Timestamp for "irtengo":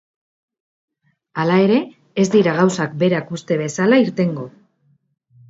4.07-4.49